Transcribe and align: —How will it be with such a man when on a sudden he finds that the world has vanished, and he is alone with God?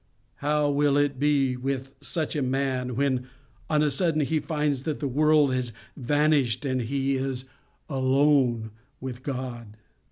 —How 0.37 0.67
will 0.67 0.97
it 0.97 1.19
be 1.19 1.55
with 1.55 1.93
such 2.01 2.35
a 2.35 2.41
man 2.41 2.95
when 2.95 3.27
on 3.69 3.83
a 3.83 3.91
sudden 3.91 4.21
he 4.21 4.39
finds 4.39 4.81
that 4.81 4.99
the 4.99 5.07
world 5.07 5.53
has 5.53 5.73
vanished, 5.95 6.65
and 6.65 6.81
he 6.81 7.17
is 7.17 7.45
alone 7.87 8.71
with 8.99 9.21
God? 9.21 9.77